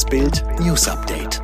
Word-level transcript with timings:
Das 0.00 0.08
Bild 0.08 0.42
News 0.60 0.88
Update. 0.88 1.42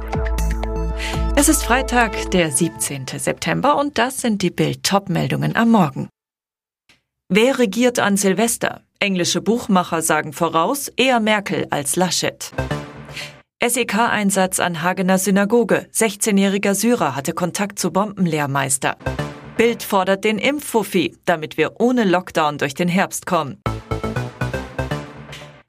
Es 1.37 1.51
ist 1.51 1.63
Freitag, 1.63 2.31
der 2.31 2.51
17. 2.51 3.05
September 3.07 3.77
und 3.77 3.99
das 3.99 4.23
sind 4.23 4.41
die 4.41 4.49
Bild-Top-Meldungen 4.49 5.55
am 5.55 5.71
Morgen. 5.71 6.09
Wer 7.29 7.59
regiert 7.59 7.99
an 7.99 8.17
Silvester? 8.17 8.81
Englische 8.99 9.43
Buchmacher 9.43 10.01
sagen 10.01 10.33
voraus, 10.33 10.89
eher 10.89 11.21
Merkel 11.21 11.67
als 11.69 11.97
Laschet. 11.97 12.51
SEK-Einsatz 13.63 14.59
an 14.59 14.83
Hagener 14.83 15.19
Synagoge. 15.19 15.87
16-jähriger 15.93 16.73
Syrer 16.73 17.15
hatte 17.15 17.35
Kontakt 17.35 17.79
zu 17.79 17.91
Bombenlehrmeister. 17.91 18.97
Bild 19.59 19.83
fordert 19.83 20.25
den 20.25 20.39
Impffuffi, 20.39 21.15
damit 21.27 21.59
wir 21.59 21.79
ohne 21.79 22.05
Lockdown 22.05 22.57
durch 22.57 22.73
den 22.73 22.89
Herbst 22.89 23.27
kommen. 23.27 23.61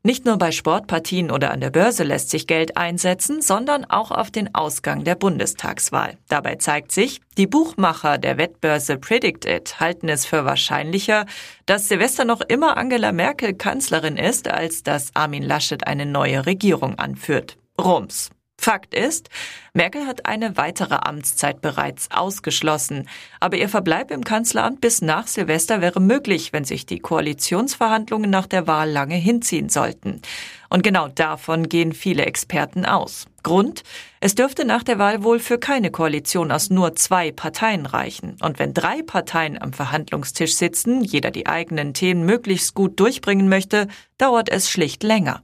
Nicht 0.07 0.23
nur 0.23 0.37
bei 0.37 0.53
Sportpartien 0.53 1.31
oder 1.31 1.51
an 1.51 1.59
der 1.59 1.69
Börse 1.69 2.05
lässt 2.05 2.29
sich 2.29 2.47
Geld 2.47 2.77
einsetzen, 2.77 3.41
sondern 3.41 3.83
auch 3.83 4.09
auf 4.09 4.31
den 4.31 4.55
Ausgang 4.55 5.03
der 5.03 5.15
Bundestagswahl. 5.15 6.17
Dabei 6.29 6.55
zeigt 6.55 6.93
sich, 6.93 7.19
die 7.37 7.45
Buchmacher 7.45 8.17
der 8.17 8.37
Wettbörse 8.37 8.97
Predicted 8.97 9.81
halten 9.81 10.07
es 10.07 10.25
für 10.25 10.45
wahrscheinlicher, 10.45 11.25
dass 11.65 11.89
Silvester 11.89 12.23
noch 12.23 12.39
immer 12.39 12.77
Angela 12.77 13.11
Merkel 13.11 13.53
Kanzlerin 13.53 14.15
ist, 14.15 14.47
als 14.47 14.81
dass 14.81 15.13
Armin 15.13 15.43
Laschet 15.43 15.85
eine 15.85 16.05
neue 16.05 16.45
Regierung 16.45 16.97
anführt. 16.97 17.57
Rums. 17.77 18.29
Fakt 18.59 18.93
ist, 18.93 19.29
Merkel 19.73 20.07
hat 20.07 20.25
eine 20.25 20.57
weitere 20.57 20.95
Amtszeit 20.95 21.61
bereits 21.61 22.09
ausgeschlossen. 22.11 23.07
Aber 23.39 23.57
ihr 23.57 23.69
Verbleib 23.69 24.11
im 24.11 24.23
Kanzleramt 24.23 24.81
bis 24.81 25.01
nach 25.01 25.27
Silvester 25.27 25.79
wäre 25.79 26.01
möglich, 26.01 26.51
wenn 26.51 26.65
sich 26.65 26.85
die 26.85 26.99
Koalitionsverhandlungen 26.99 28.29
nach 28.29 28.47
der 28.47 28.67
Wahl 28.67 28.89
lange 28.89 29.15
hinziehen 29.15 29.69
sollten. 29.69 30.21
Und 30.69 30.83
genau 30.83 31.07
davon 31.07 31.69
gehen 31.69 31.93
viele 31.93 32.25
Experten 32.25 32.85
aus. 32.85 33.27
Grund? 33.43 33.83
Es 34.19 34.35
dürfte 34.35 34.65
nach 34.65 34.83
der 34.83 34.99
Wahl 34.99 35.23
wohl 35.23 35.39
für 35.39 35.59
keine 35.59 35.91
Koalition 35.91 36.51
aus 36.51 36.69
nur 36.69 36.95
zwei 36.95 37.31
Parteien 37.31 37.85
reichen. 37.85 38.35
Und 38.41 38.59
wenn 38.59 38.73
drei 38.73 39.01
Parteien 39.03 39.61
am 39.61 39.71
Verhandlungstisch 39.71 40.55
sitzen, 40.55 41.03
jeder 41.03 41.31
die 41.31 41.47
eigenen 41.47 41.93
Themen 41.93 42.25
möglichst 42.25 42.73
gut 42.73 42.99
durchbringen 42.99 43.47
möchte, 43.47 43.87
dauert 44.17 44.49
es 44.49 44.69
schlicht 44.69 45.03
länger. 45.03 45.43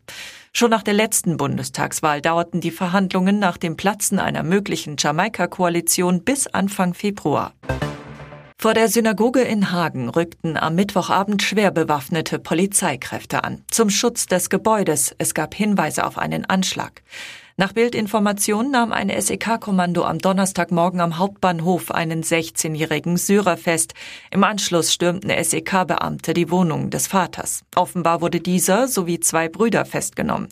Schon 0.55 0.69
nach 0.69 0.83
der 0.83 0.93
letzten 0.93 1.37
Bundestagswahl 1.37 2.21
dauerten 2.21 2.61
die 2.61 2.69
Verhandlungen 2.69 3.39
nach 3.39 3.57
dem 3.57 3.75
Platzen 3.75 4.19
einer 4.19 4.43
möglichen 4.43 4.97
Jamaika-Koalition 4.99 6.23
bis 6.23 6.45
Anfang 6.45 6.93
Februar. 6.93 7.53
Vor 8.59 8.75
der 8.75 8.87
Synagoge 8.87 9.41
in 9.41 9.71
Hagen 9.71 10.09
rückten 10.09 10.55
am 10.55 10.75
Mittwochabend 10.75 11.41
schwer 11.41 11.71
bewaffnete 11.71 12.37
Polizeikräfte 12.37 13.43
an. 13.43 13.63
Zum 13.71 13.89
Schutz 13.89 14.27
des 14.27 14.51
Gebäudes. 14.51 15.15
Es 15.17 15.33
gab 15.33 15.55
Hinweise 15.55 16.05
auf 16.05 16.19
einen 16.19 16.45
Anschlag. 16.45 17.01
Nach 17.55 17.71
Bildinformationen 17.71 18.71
nahm 18.71 18.91
ein 18.91 19.09
SEK-Kommando 19.09 20.03
am 20.05 20.17
Donnerstagmorgen 20.17 20.99
am 20.99 21.19
Hauptbahnhof 21.19 21.91
einen 21.91 22.23
16-jährigen 22.23 23.15
Syrer 23.15 23.57
fest. 23.57 23.93
Im 24.31 24.43
Anschluss 24.43 24.91
stürmten 24.91 25.29
SEK-Beamte 25.29 26.33
die 26.33 26.49
Wohnung 26.49 26.89
des 26.89 27.05
Vaters. 27.05 27.63
Offenbar 27.75 28.21
wurde 28.21 28.39
dieser 28.39 28.87
sowie 28.87 29.19
zwei 29.19 29.49
Brüder 29.49 29.85
festgenommen. 29.85 30.47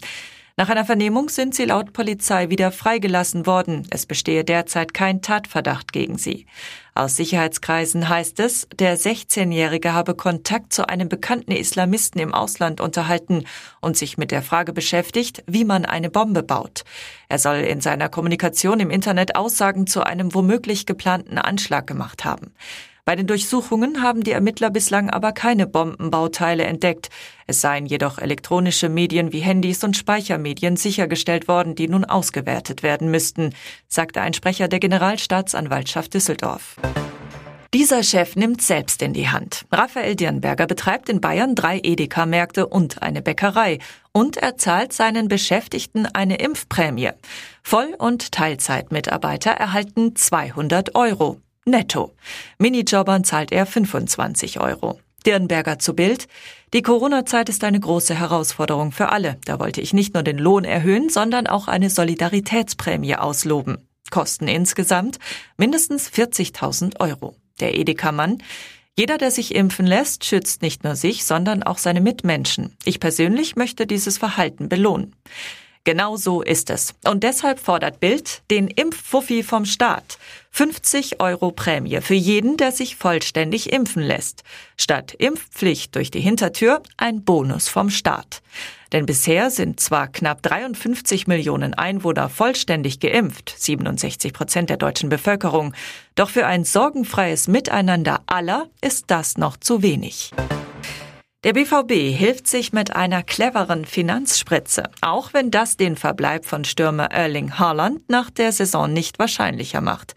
Nach 0.62 0.70
einer 0.70 0.86
Vernehmung 0.86 1.30
sind 1.30 1.56
sie 1.56 1.66
laut 1.66 1.92
Polizei 1.92 2.52
wieder 2.52 2.72
freigelassen 2.72 3.48
worden. 3.48 3.88
Es 3.90 4.06
bestehe 4.06 4.44
derzeit 4.44 4.94
kein 4.94 5.24
Tatverdacht 5.24 5.92
gegen 5.92 6.20
sie. 6.20 6.46
Aus 6.94 7.16
Sicherheitskreisen 7.16 8.08
heißt 8.08 8.40
es, 8.40 8.68
der 8.72 8.96
16-Jährige 8.96 9.94
habe 9.94 10.14
Kontakt 10.14 10.72
zu 10.72 10.88
einem 10.88 11.10
bekannten 11.10 11.52
Islamisten 11.52 12.22
im 12.22 12.32
Ausland 12.32 12.80
unterhalten 12.80 13.46
und 13.80 13.98
sich 13.98 14.20
mit 14.20 14.30
der 14.30 14.44
Frage 14.44 14.72
beschäftigt, 14.72 15.44
wie 15.48 15.66
man 15.66 15.84
eine 15.84 16.12
Bombe 16.12 16.44
baut. 16.44 16.84
Er 17.28 17.40
soll 17.40 17.62
in 17.62 17.82
seiner 17.82 18.08
Kommunikation 18.08 18.80
im 18.82 18.92
Internet 18.92 19.36
Aussagen 19.36 19.88
zu 19.88 20.04
einem 20.04 20.36
womöglich 20.36 20.86
geplanten 20.86 21.40
Anschlag 21.40 21.88
gemacht 21.88 22.24
haben. 22.24 22.54
Bei 23.12 23.18
den 23.18 23.28
Durchsuchungen 23.28 24.02
haben 24.02 24.24
die 24.24 24.32
Ermittler 24.32 24.70
bislang 24.70 25.10
aber 25.10 25.34
keine 25.34 25.68
Bombenbauteile 25.68 26.64
entdeckt. 26.64 27.10
Es 27.46 27.60
seien 27.60 27.86
jedoch 27.86 28.20
elektronische 28.20 28.88
Medien 28.88 29.34
wie 29.34 29.42
Handys 29.42 29.84
und 29.84 29.98
Speichermedien 29.98 30.78
sichergestellt 30.78 31.50
worden, 31.50 31.76
die 31.76 31.90
nun 31.90 32.06
ausgewertet 32.06 32.84
werden 32.84 33.12
müssten, 33.12 33.54
sagte 33.90 34.22
ein 34.22 34.34
Sprecher 34.34 34.70
der 34.70 34.80
Generalstaatsanwaltschaft 34.80 36.14
Düsseldorf. 36.14 36.78
Dieser 37.74 38.02
Chef 38.04 38.38
nimmt 38.38 38.62
selbst 38.62 39.02
in 39.02 39.12
die 39.12 39.28
Hand. 39.28 39.66
Raphael 39.74 40.16
Dirnberger 40.16 40.66
betreibt 40.66 41.10
in 41.10 41.20
Bayern 41.20 41.54
drei 41.54 41.82
Edeka-Märkte 41.84 42.66
und 42.66 43.02
eine 43.02 43.22
Bäckerei. 43.22 43.80
Und 44.14 44.38
er 44.38 44.56
zahlt 44.56 44.94
seinen 44.94 45.28
Beschäftigten 45.28 46.06
eine 46.06 46.38
Impfprämie. 46.38 47.10
Voll- 47.62 47.94
und 47.98 48.32
Teilzeitmitarbeiter 48.32 49.52
erhalten 49.52 50.16
200 50.16 50.96
Euro 50.96 51.42
netto. 51.66 52.14
Minijobbern 52.58 53.24
zahlt 53.24 53.52
er 53.52 53.66
25 53.66 54.60
Euro. 54.60 55.00
Dirnberger 55.26 55.80
zu 55.80 55.96
Bild. 55.96 56.28
Die 56.74 56.82
Corona-Zeit 56.82 57.50
ist 57.50 57.64
eine 57.64 57.80
große 57.80 58.16
Herausforderung 58.16 58.92
für 58.92 59.10
alle. 59.10 59.38
Da 59.46 59.60
wollte 59.60 59.82
ich 59.82 59.94
nicht 59.94 60.14
nur 60.14 60.24
den 60.24 60.38
Lohn 60.38 60.64
erhöhen, 60.64 61.10
sondern 61.10 61.48
auch 61.48 61.68
eine 61.68 61.90
Solidaritätsprämie 61.90 63.16
ausloben. 63.16 63.78
Kosten 64.10 64.48
insgesamt 64.48 65.20
mindestens 65.58 66.10
40.000 66.10 67.00
Euro. 67.00 67.36
Der 67.60 67.76
Edeka-Mann. 67.76 68.42
Jeder, 68.98 69.18
der 69.18 69.32
sich 69.32 69.56
impfen 69.56 69.88
lässt, 69.88 70.26
schützt 70.26 70.62
nicht 70.62 70.84
nur 70.84 70.96
sich, 70.96 71.24
sondern 71.24 71.64
auch 71.64 71.78
seine 71.78 72.02
Mitmenschen. 72.02 72.76
Ich 72.84 73.00
persönlich 73.00 73.56
möchte 73.56 73.88
dieses 73.88 74.18
Verhalten 74.18 74.68
belohnen. 74.68 75.16
Genau 75.84 76.16
so 76.16 76.42
ist 76.44 76.70
es. 76.70 76.94
Und 77.06 77.24
deshalb 77.24 77.60
fordert 77.60 78.00
Bild 78.00 78.44
den 78.52 78.68
Impffuffi 78.68 79.42
vom 79.42 79.66
Staat. 79.66 80.20
50 80.52 81.22
Euro 81.22 81.52
Prämie 81.52 82.02
für 82.02 82.14
jeden, 82.14 82.58
der 82.58 82.72
sich 82.72 82.98
vollständig 82.98 83.72
impfen 83.72 84.04
lässt. 84.04 84.44
Statt 84.78 85.14
Impfpflicht 85.18 85.96
durch 85.96 86.12
die 86.12 86.20
Hintertür 86.20 86.84
ein 86.98 87.24
Bonus 87.24 87.68
vom 87.68 87.90
Staat. 87.90 88.42
Denn 88.92 89.06
bisher 89.06 89.50
sind 89.50 89.80
zwar 89.80 90.10
knapp 90.10 90.44
53 90.44 91.26
Millionen 91.26 91.74
Einwohner 91.74 92.30
vollständig 92.30 93.00
geimpft, 93.00 93.56
67 93.58 94.34
Prozent 94.34 94.70
der 94.70 94.78
deutschen 94.78 95.10
Bevölkerung, 95.10 95.74
doch 96.16 96.30
für 96.30 96.46
ein 96.46 96.66
sorgenfreies 96.66 97.48
Miteinander 97.48 98.22
aller 98.28 98.68
ist 98.82 99.06
das 99.08 99.38
noch 99.38 99.56
zu 99.58 99.82
wenig. 99.82 100.32
Der 101.44 101.54
BVB 101.54 102.16
hilft 102.16 102.48
sich 102.48 102.72
mit 102.72 102.96
einer 102.96 103.24
cleveren 103.24 103.86
Finanzspritze, 103.86 104.84
auch 105.02 105.34
wenn 105.34 105.50
das 105.50 105.76
den 105.76 105.96
Verbleib 105.96 106.46
von 106.46 106.64
Stürmer 106.66 107.10
Erling 107.10 107.58
Haaland 107.58 108.08
nach 108.12 108.30
der 108.30 108.52
Saison 108.52 108.94
nicht 108.94 109.18
wahrscheinlicher 109.18 109.82
macht. 109.82 110.14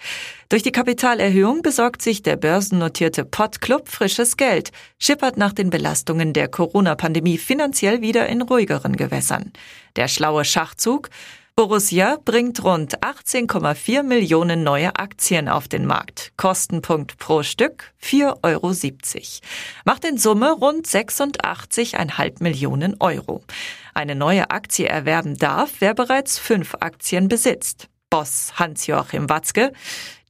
Durch 0.51 0.63
die 0.63 0.71
Kapitalerhöhung 0.71 1.63
besorgt 1.63 2.03
sich 2.03 2.21
der 2.21 2.37
börsennotierte 2.37 3.25
Pottclub 3.25 3.89
frisches 3.89 4.37
Geld, 4.37 4.71
schippert 4.99 5.39
nach 5.39 5.55
den 5.55 5.71
Belastungen 5.71 6.35
der 6.35 6.49
Corona-Pandemie 6.49 7.39
finanziell 7.39 8.03
wieder 8.03 8.27
in 8.27 8.43
ruhigeren 8.43 8.95
Gewässern. 8.95 9.55
Der 9.97 10.09
schlaue 10.09 10.45
Schachzug 10.45 11.09
Borussia 11.57 12.19
bringt 12.25 12.65
rund 12.65 12.99
18,4 12.99 14.03
Millionen 14.03 14.65
neue 14.65 14.97
Aktien 14.97 15.49
auf 15.49 15.69
den 15.69 15.87
Markt. 15.87 16.33
Kostenpunkt 16.37 17.17
pro 17.19 17.45
Stück 17.45 17.93
4,70 18.03 18.43
Euro. 18.43 18.75
Macht 19.85 20.05
in 20.05 20.19
Summe 20.19 20.51
rund 20.51 20.85
86,5 20.85 22.43
Millionen 22.43 22.97
Euro. 22.99 23.45
Eine 23.95 24.17
neue 24.17 24.51
Aktie 24.51 24.89
erwerben 24.89 25.37
darf, 25.37 25.75
wer 25.79 25.95
bereits 25.95 26.41
fünf 26.41 26.75
Aktien 26.81 27.29
besitzt. 27.29 27.89
Boss 28.11 28.55
Hans-Joachim 28.57 29.31
Watzke. 29.31 29.73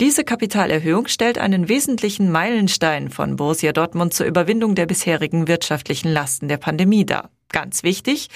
Diese 0.03 0.25
Kapitalerhöhung 0.25 1.07
stellt 1.07 1.39
einen 1.39 1.71
wesentlichen 1.71 2.31
Meilenstein 2.31 3.09
von 3.09 3.37
Borussia 3.37 3.73
Dortmund 3.73 4.13
zur 4.13 4.27
Überwindung 4.27 4.75
der 4.75 4.85
bisherigen 4.85 5.49
wirtschaftlichen 5.49 6.13
Lasten 6.13 6.49
der 6.49 6.59
Pandemie 6.59 7.07
dar. 7.07 7.31
Ganz 7.51 7.83
wichtig, 7.83 8.29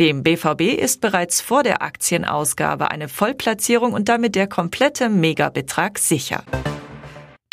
dem 0.00 0.22
BVB 0.22 0.78
ist 0.80 1.00
bereits 1.00 1.40
vor 1.40 1.62
der 1.62 1.82
Aktienausgabe 1.82 2.90
eine 2.90 3.08
Vollplatzierung 3.08 3.92
und 3.92 4.08
damit 4.08 4.34
der 4.34 4.48
komplette 4.48 5.08
Megabetrag 5.08 5.98
sicher. 5.98 6.44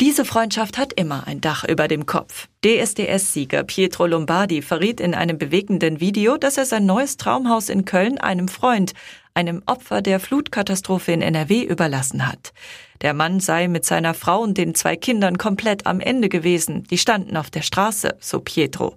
Diese 0.00 0.24
Freundschaft 0.24 0.78
hat 0.78 0.94
immer 0.94 1.26
ein 1.26 1.42
Dach 1.42 1.62
über 1.62 1.86
dem 1.86 2.06
Kopf. 2.06 2.48
DSDS-Sieger 2.64 3.64
Pietro 3.64 4.06
Lombardi 4.06 4.62
verriet 4.62 4.98
in 4.98 5.14
einem 5.14 5.36
bewegenden 5.36 6.00
Video, 6.00 6.38
dass 6.38 6.56
er 6.56 6.64
sein 6.64 6.86
neues 6.86 7.18
Traumhaus 7.18 7.68
in 7.68 7.84
Köln 7.84 8.16
einem 8.16 8.48
Freund, 8.48 8.94
einem 9.34 9.62
Opfer 9.66 10.00
der 10.00 10.18
Flutkatastrophe 10.18 11.12
in 11.12 11.20
NRW 11.20 11.64
überlassen 11.64 12.26
hat. 12.26 12.54
Der 13.02 13.12
Mann 13.12 13.40
sei 13.40 13.68
mit 13.68 13.84
seiner 13.84 14.14
Frau 14.14 14.40
und 14.40 14.56
den 14.56 14.74
zwei 14.74 14.96
Kindern 14.96 15.36
komplett 15.36 15.84
am 15.84 16.00
Ende 16.00 16.30
gewesen. 16.30 16.84
Die 16.84 16.96
standen 16.96 17.36
auf 17.36 17.50
der 17.50 17.62
Straße, 17.62 18.16
so 18.20 18.40
Pietro. 18.40 18.94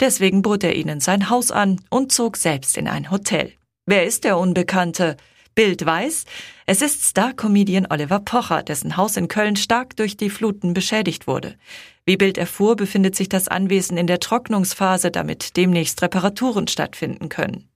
Deswegen 0.00 0.40
bot 0.40 0.64
er 0.64 0.74
ihnen 0.74 1.00
sein 1.00 1.28
Haus 1.28 1.50
an 1.50 1.82
und 1.90 2.12
zog 2.12 2.38
selbst 2.38 2.78
in 2.78 2.88
ein 2.88 3.10
Hotel. 3.10 3.52
Wer 3.84 4.06
ist 4.06 4.24
der 4.24 4.38
Unbekannte? 4.38 5.18
Bild 5.56 5.86
weiß, 5.86 6.26
es 6.66 6.82
ist 6.82 7.02
Star-Comedian 7.02 7.86
Oliver 7.88 8.20
Pocher, 8.20 8.62
dessen 8.62 8.98
Haus 8.98 9.16
in 9.16 9.26
Köln 9.26 9.56
stark 9.56 9.96
durch 9.96 10.18
die 10.18 10.28
Fluten 10.28 10.74
beschädigt 10.74 11.26
wurde. 11.26 11.56
Wie 12.04 12.18
Bild 12.18 12.36
erfuhr, 12.36 12.76
befindet 12.76 13.16
sich 13.16 13.30
das 13.30 13.48
Anwesen 13.48 13.96
in 13.96 14.06
der 14.06 14.20
Trocknungsphase, 14.20 15.10
damit 15.10 15.56
demnächst 15.56 16.02
Reparaturen 16.02 16.68
stattfinden 16.68 17.30
können. 17.30 17.70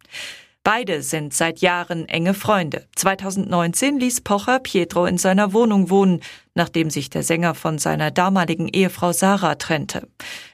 Beide 0.63 1.01
sind 1.01 1.33
seit 1.33 1.61
Jahren 1.61 2.07
enge 2.07 2.35
Freunde. 2.35 2.87
2019 2.97 3.99
ließ 3.99 4.21
Pocher 4.21 4.59
Pietro 4.59 5.07
in 5.07 5.17
seiner 5.17 5.55
Wohnung 5.55 5.89
wohnen, 5.89 6.21
nachdem 6.55 6.91
sich 6.91 7.09
der 7.09 7.23
Sänger 7.23 7.55
von 7.55 7.79
seiner 7.79 8.11
damaligen 8.11 8.69
Ehefrau 8.69 9.15
Sarah 9.15 9.55
trennte. 9.55 10.07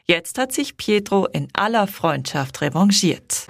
Jetzt 0.04 0.38
hat 0.38 0.52
sich 0.52 0.76
Pietro 0.76 1.26
in 1.26 1.48
aller 1.54 1.88
Freundschaft 1.88 2.60
revanchiert. 2.60 3.48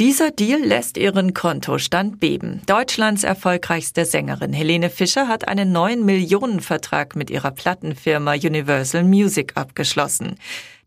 Dieser 0.00 0.32
Deal 0.32 0.58
lässt 0.58 0.96
ihren 0.96 1.34
Kontostand 1.34 2.18
beben. 2.18 2.62
Deutschlands 2.66 3.22
erfolgreichste 3.22 4.04
Sängerin 4.04 4.52
Helene 4.52 4.90
Fischer 4.90 5.28
hat 5.28 5.46
einen 5.46 5.70
neuen 5.70 6.04
Millionenvertrag 6.04 7.14
mit 7.14 7.30
ihrer 7.30 7.52
Plattenfirma 7.52 8.32
Universal 8.32 9.04
Music 9.04 9.52
abgeschlossen. 9.56 10.34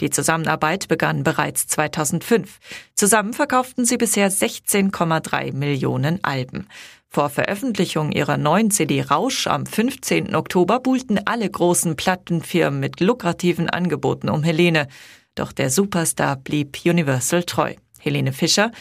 Die 0.01 0.09
Zusammenarbeit 0.09 0.89
begann 0.89 1.23
bereits 1.23 1.67
2005. 1.67 2.59
Zusammen 2.95 3.31
verkauften 3.31 3.85
sie 3.85 3.95
bisher 3.95 4.29
16,3 4.29 5.53
Millionen 5.53 6.21
Alben. 6.25 6.67
Vor 7.07 7.29
Veröffentlichung 7.29 8.11
ihrer 8.11 8.35
neuen 8.35 8.71
CD 8.71 9.03
Rausch 9.03 9.47
am 9.47 9.65
15. 9.65 10.35
Oktober 10.35 10.81
buhlten 10.81 11.17
alle 11.25 11.49
großen 11.49 11.95
Plattenfirmen 11.95 12.81
mit 12.81 12.99
lukrativen 12.99 13.69
Angeboten 13.69 14.29
um 14.29 14.43
Helene. 14.43 14.89
Doch 15.33 15.53
der 15.53 15.69
Superstar 15.69 16.35
blieb 16.35 16.77
Universal 16.83 17.43
treu. 17.43 17.73
Helene 18.07 18.31
Fischer. 18.31 18.71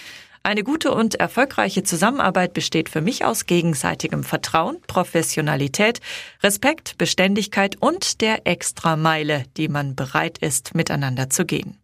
Eine 0.44 0.62
gute 0.62 0.94
und 0.94 1.16
erfolgreiche 1.16 1.82
Zusammenarbeit 1.82 2.54
besteht 2.54 2.88
für 2.88 3.00
mich 3.00 3.24
aus 3.24 3.46
gegenseitigem 3.46 4.22
Vertrauen, 4.22 4.80
Professionalität, 4.86 6.00
Respekt, 6.40 6.96
Beständigkeit 6.98 7.76
und 7.80 8.20
der 8.20 8.46
Extrameile, 8.46 9.42
die 9.56 9.66
man 9.66 9.96
bereit 9.96 10.38
ist, 10.38 10.76
miteinander 10.76 11.30
zu 11.30 11.44
gehen. 11.44 11.76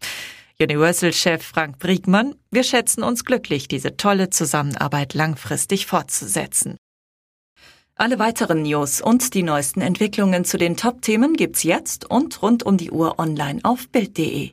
Universal-Chef 0.60 1.42
Frank 1.44 1.80
Briegmann, 1.80 2.36
wir 2.52 2.62
schätzen 2.62 3.02
uns 3.02 3.24
glücklich, 3.24 3.66
diese 3.66 3.96
tolle 3.96 4.30
Zusammenarbeit 4.30 5.14
langfristig 5.14 5.86
fortzusetzen. 5.86 6.76
Alle 7.96 8.20
weiteren 8.20 8.62
News 8.62 9.00
und 9.00 9.34
die 9.34 9.42
neuesten 9.42 9.80
Entwicklungen 9.80 10.44
zu 10.44 10.56
den 10.56 10.76
Top-Themen 10.76 11.34
gibt's 11.34 11.64
jetzt 11.64 12.08
und 12.08 12.40
rund 12.42 12.62
um 12.62 12.76
die 12.76 12.92
Uhr 12.92 13.18
online 13.18 13.58
auf 13.64 13.88
Bild.de. 13.88 14.52